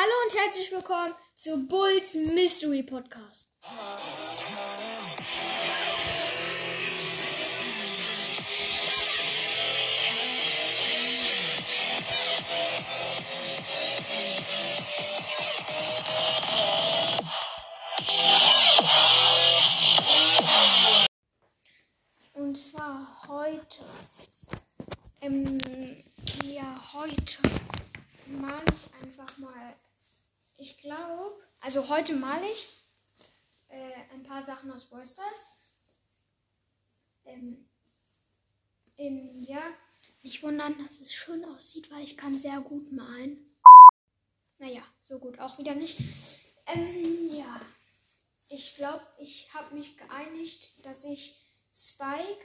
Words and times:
Hallo 0.00 0.12
und 0.26 0.38
herzlich 0.38 0.70
willkommen 0.70 1.12
zu 1.34 1.66
Bulls 1.66 2.14
Mystery 2.14 2.84
Podcast. 2.84 3.52
Und 22.34 22.56
zwar 22.56 23.26
heute. 23.26 23.84
Ähm, 25.22 25.58
ja, 26.44 26.80
heute 26.92 27.42
male 28.28 28.62
ich 28.72 28.94
einfach 29.02 29.38
mal. 29.38 29.74
Ich 30.60 30.76
glaube, 30.76 31.40
also 31.60 31.88
heute 31.88 32.14
male 32.14 32.44
ich 32.52 32.68
äh, 33.68 33.92
ein 34.12 34.24
paar 34.24 34.42
Sachen 34.42 34.72
aus 34.72 34.86
Boysters. 34.86 35.52
Ähm, 37.24 37.64
ähm, 38.96 39.44
ja, 39.44 39.62
nicht 40.24 40.42
wundern, 40.42 40.76
dass 40.84 41.00
es 41.00 41.14
schön 41.14 41.44
aussieht, 41.44 41.92
weil 41.92 42.02
ich 42.02 42.16
kann 42.16 42.36
sehr 42.36 42.60
gut 42.60 42.90
malen. 42.90 43.54
Naja, 44.58 44.82
so 45.00 45.20
gut 45.20 45.38
auch 45.38 45.58
wieder 45.58 45.76
nicht. 45.76 46.00
Ähm, 46.66 47.32
ja, 47.32 47.60
ich 48.48 48.74
glaube, 48.74 49.06
ich 49.18 49.54
habe 49.54 49.76
mich 49.76 49.96
geeinigt, 49.96 50.84
dass 50.84 51.04
ich 51.04 51.40
Spike, 51.72 52.44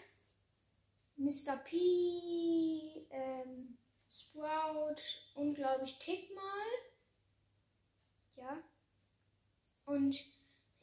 Mr. 1.15 1.57
P, 1.63 3.07
ähm, 3.09 3.79
Sprout 4.07 5.01
und 5.33 5.55
glaube 5.55 5.85
ich 5.85 5.97
Tick 5.97 6.35
mal. 6.35 6.92
Ja. 8.35 8.57
Und 9.85 10.23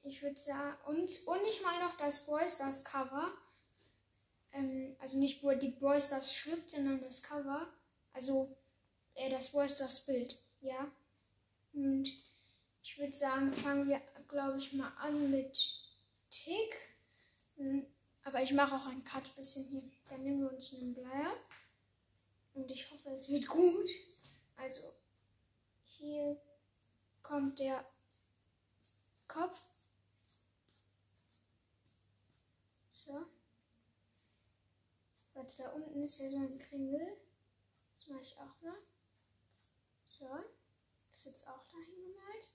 ich 0.03 0.23
würde 0.23 0.39
sagen, 0.39 0.77
und, 0.87 1.27
und 1.27 1.41
ich 1.49 1.63
mal 1.63 1.81
noch 1.81 1.97
das 1.97 2.27
Boys 2.27 2.59
das 2.59 2.85
Cover. 2.85 3.31
Ähm, 4.53 4.97
also 4.99 5.19
nicht 5.19 5.43
die 5.43 5.69
Boys 5.69 6.11
das 6.11 6.35
Schrift, 6.35 6.71
sondern 6.71 7.01
das 7.01 7.23
Cover. 7.23 7.69
Also 8.13 8.57
äh, 9.15 9.31
das 9.31 9.53
Boys 9.53 9.77
das 9.77 10.05
Bild. 10.07 10.39
Ja. 10.61 10.91
Und 11.73 12.09
ich 12.83 12.99
würde 12.99 13.13
sagen, 13.13 13.53
fangen 13.53 13.89
wir, 13.89 14.01
glaube 14.29 14.59
ich, 14.59 14.73
mal 14.73 14.93
an 14.99 15.31
mit 15.31 15.81
Tick. 16.31 16.77
Hm, 17.57 17.87
aber 18.25 18.43
ich 18.43 18.53
mache 18.53 18.75
auch 18.75 18.87
einen 18.87 19.05
Cut 19.05 19.35
bisschen 19.37 19.65
hier. 19.65 19.83
Dann 20.09 20.23
nehmen 20.23 20.43
wir 20.43 20.53
uns 20.53 20.73
einen 20.75 20.95
Bleier. 20.95 21.33
Und 22.55 22.71
ich 22.71 22.91
hoffe, 22.91 23.11
es 23.11 23.29
wird 23.29 23.47
gut. 23.47 23.89
Also, 24.57 24.93
hier 25.85 26.41
kommt 27.31 27.61
der 27.61 27.87
Kopf. 29.29 29.63
So. 32.91 33.25
Warte, 35.35 35.63
da 35.63 35.71
unten 35.71 36.03
ist 36.03 36.19
ja 36.19 36.29
so 36.29 36.39
ein 36.39 36.59
Kringel. 36.59 37.17
Das 37.95 38.09
mache 38.09 38.23
ich 38.23 38.37
auch 38.37 38.61
mal. 38.61 38.79
So. 40.07 40.27
Das 41.09 41.19
ist 41.19 41.27
jetzt 41.27 41.49
auch 41.49 41.65
dahin 41.69 42.03
gemalt. 42.03 42.51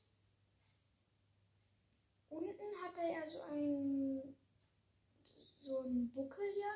Unten 2.30 2.84
hat 2.84 2.98
er 2.98 3.20
ja 3.22 3.28
so 3.28 3.44
ein 3.44 4.36
so 5.62 5.80
ein 5.80 6.12
Buckel, 6.14 6.46
ja. 6.60 6.74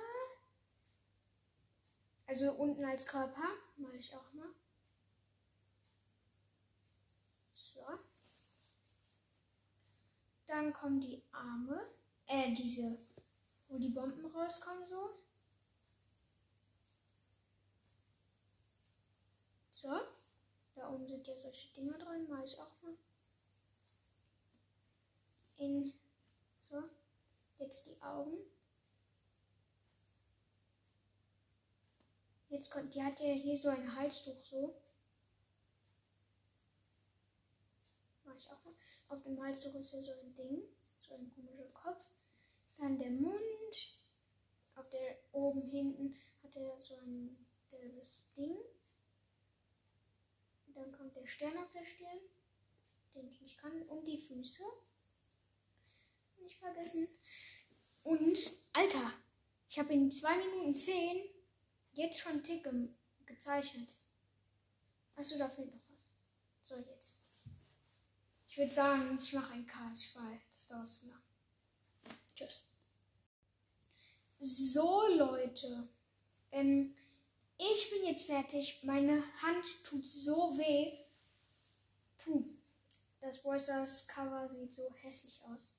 Also 2.28 2.54
unten 2.54 2.86
als 2.86 3.06
Körper. 3.06 3.58
Mache 3.76 3.98
ich 3.98 4.16
auch 4.16 4.34
mal. 4.34 4.50
So. 7.80 7.86
Dann 10.70 10.80
kommen 10.80 11.02
die 11.02 11.24
Arme. 11.32 11.90
Äh, 12.28 12.54
diese, 12.54 13.00
wo 13.70 13.80
die 13.80 13.90
Bomben 13.90 14.24
rauskommen, 14.28 14.86
so. 14.86 15.16
So. 19.72 20.00
Da 20.76 20.92
oben 20.92 21.08
sind 21.08 21.26
ja 21.26 21.36
solche 21.36 21.74
Dinger 21.74 21.98
drin. 21.98 22.30
Mache 22.30 22.46
ich 22.46 22.60
auch 22.60 22.82
mal. 22.84 22.94
In. 25.58 25.92
So. 26.60 26.84
Jetzt 27.58 27.88
die 27.88 28.00
Augen. 28.04 28.38
Jetzt 32.50 32.70
kommt, 32.70 32.94
die 32.94 33.02
hat 33.02 33.20
ja 33.22 33.32
hier 33.32 33.58
so 33.58 33.70
ein 33.70 33.96
Halstuch 33.96 34.46
so. 34.46 34.76
Mal. 38.48 38.74
Auf 39.10 39.24
dem 39.24 39.42
Halstuch 39.42 39.76
ist 39.76 39.94
ja 39.94 40.02
so 40.02 40.12
ein 40.12 40.34
Ding, 40.34 40.64
so 40.98 41.16
ein 41.16 41.32
komischer 41.34 41.70
Kopf. 41.74 42.06
Dann 42.78 42.98
der 42.98 43.12
Mund. 43.12 44.00
Auf 44.76 44.90
der 44.90 45.18
oben 45.34 45.62
hinten 45.64 46.16
hat 46.42 46.56
er 46.56 46.80
so 46.80 46.96
ein 46.98 47.46
gelbes 47.70 48.32
Ding. 48.38 48.58
Dann 50.68 50.92
kommt 50.94 51.16
der 51.16 51.28
Stern 51.28 51.58
auf 51.58 51.72
der 51.74 51.84
Stirn, 51.84 52.20
den 53.14 53.28
ich 53.30 53.42
nicht 53.42 53.58
kann. 53.58 53.82
Und 53.90 54.08
die 54.08 54.18
Füße. 54.18 54.64
Nicht 56.38 56.60
vergessen. 56.60 57.10
Und, 58.04 58.52
Alter, 58.72 59.12
ich 59.68 59.78
habe 59.78 59.94
in 59.94 60.10
2 60.10 60.38
Minuten 60.38 60.76
10 60.76 61.30
jetzt 61.94 62.20
schon 62.20 62.42
Tick 62.42 62.64
ge 62.64 62.90
gezeichnet. 63.26 63.96
Achso, 65.16 65.38
da 65.38 65.50
fehlt 65.50 65.72
noch 65.72 65.82
was. 65.94 66.16
So, 66.64 66.78
jetzt. 66.78 67.22
Ich 68.50 68.58
würde 68.58 68.74
sagen, 68.74 69.20
ich 69.22 69.32
mache 69.34 69.54
ein 69.54 69.68
Cut, 69.68 70.16
weil 70.16 70.42
das 70.52 70.68
dauert 70.68 70.88
zu 70.88 71.08
lang. 71.08 71.22
Tschüss. 72.34 72.68
So, 74.40 75.04
Leute. 75.16 75.88
Ähm, 76.52 76.96
ich 77.58 77.90
bin 77.92 78.06
jetzt 78.06 78.26
fertig. 78.26 78.80
Meine 78.84 79.24
Hand 79.44 79.84
tut 79.84 80.06
so 80.06 80.58
weh. 80.58 80.98
Puh. 82.18 82.44
Das 83.22 83.44
Voices 83.44 84.08
Cover 84.08 84.50
sieht 84.50 84.74
so 84.74 84.92
hässlich 85.02 85.40
aus. 85.44 85.74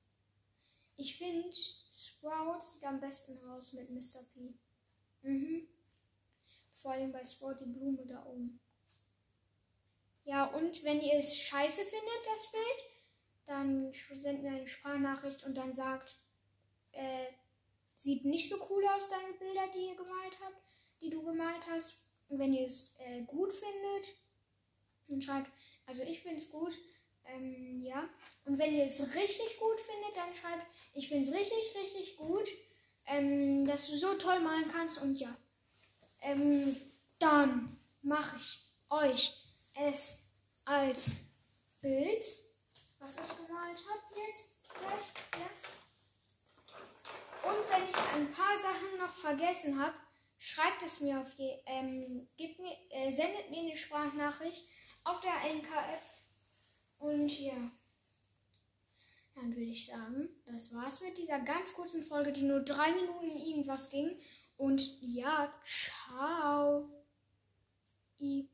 Ich 0.97 1.17
finde, 1.17 1.51
Sprout 1.53 2.61
sieht 2.61 2.85
am 2.85 3.01
besten 3.01 3.43
aus 3.49 3.73
mit 3.73 3.91
Mr. 3.91 4.23
P. 4.33 4.55
Mhm. 5.23 5.67
Vor 6.71 6.93
allem 6.93 7.11
bei 7.11 7.25
Sport 7.25 7.63
die 7.63 7.65
Blume 7.65 8.07
da 8.07 8.25
oben. 8.27 8.61
Ja, 10.31 10.45
und 10.45 10.85
wenn 10.85 11.01
ihr 11.01 11.15
es 11.15 11.37
scheiße 11.37 11.83
findet, 11.83 12.27
das 12.33 12.53
Bild, 12.53 12.85
dann 13.47 13.93
sendet 14.17 14.45
mir 14.45 14.59
eine 14.59 14.69
Sprachnachricht 14.69 15.43
und 15.43 15.57
dann 15.57 15.73
sagt, 15.73 16.21
äh, 16.93 17.27
sieht 17.97 18.25
nicht 18.25 18.49
so 18.49 18.57
cool 18.71 18.85
aus, 18.95 19.09
deine 19.09 19.33
Bilder, 19.33 19.67
die 19.75 19.89
ihr 19.89 19.97
gemalt 19.97 20.39
habt, 20.41 20.63
die 21.01 21.11
du 21.11 21.25
gemalt 21.25 21.67
hast. 21.69 22.05
Und 22.29 22.39
wenn 22.39 22.55
ihr 22.55 22.65
es 22.65 22.95
äh, 23.01 23.23
gut 23.23 23.53
findet, 23.53 24.15
dann 25.09 25.21
schreibt, 25.21 25.51
also 25.87 26.05
ich 26.05 26.23
finde 26.23 26.37
es 26.37 26.49
gut, 26.49 26.79
ähm, 27.25 27.83
ja. 27.83 28.09
Und 28.45 28.57
wenn 28.57 28.73
ihr 28.73 28.85
es 28.85 29.01
richtig 29.13 29.59
gut 29.59 29.81
findet, 29.81 30.17
dann 30.17 30.33
schreibt, 30.33 30.67
ich 30.95 31.09
finde 31.09 31.29
es 31.29 31.35
richtig, 31.35 31.75
richtig 31.75 32.17
gut, 32.17 32.49
ähm, 33.07 33.67
dass 33.67 33.89
du 33.89 33.97
so 33.97 34.15
toll 34.15 34.39
malen 34.39 34.71
kannst 34.71 35.03
und 35.03 35.19
ja. 35.19 35.37
Ähm, 36.21 36.77
dann 37.19 37.77
mache 38.03 38.37
ich 38.37 38.61
euch 38.91 39.40
es 39.89 40.31
als 40.65 41.17
Bild, 41.81 42.25
was 42.99 43.17
ich 43.17 43.37
gemalt 43.37 43.79
habe 43.89 44.21
jetzt 44.27 44.63
gleich. 44.69 45.41
Ja. 45.41 45.51
Und 47.43 47.71
wenn 47.71 47.89
ich 47.89 47.97
ein 47.97 48.33
paar 48.33 48.59
Sachen 48.59 48.99
noch 48.99 49.15
vergessen 49.15 49.81
habe, 49.81 49.95
schreibt 50.39 50.83
es 50.83 51.01
mir 51.01 51.21
auf 51.21 51.35
die, 51.35 51.59
ähm, 51.67 52.29
gebt 52.37 52.59
mir, 52.61 52.77
äh, 52.91 53.11
sendet 53.11 53.51
mir 53.51 53.63
eine 53.63 53.77
Sprachnachricht 53.77 54.65
auf 55.05 55.21
der 55.21 55.33
NKF. 55.51 56.03
Und 56.99 57.41
ja, 57.41 57.71
dann 59.35 59.51
würde 59.55 59.71
ich 59.71 59.87
sagen, 59.87 60.29
das 60.45 60.75
war's 60.75 61.01
mit 61.01 61.17
dieser 61.17 61.41
ganz 61.41 61.73
kurzen 61.73 62.05
Folge, 62.05 62.33
die 62.33 62.43
nur 62.43 62.61
drei 62.61 62.93
Minuten 62.93 63.31
irgendwas 63.31 63.91
ging. 63.91 64.21
Und 64.57 64.99
ja, 65.01 65.51
ciao. 65.65 66.91
I 68.21 68.51